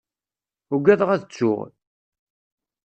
Ugadeɣ 0.75 1.09
ad 1.11 1.21
ttuɣ. 1.23 1.59